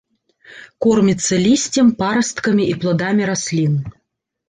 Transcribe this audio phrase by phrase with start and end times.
[0.85, 3.73] Корміцца лісцем, парасткамі і пладамі раслін.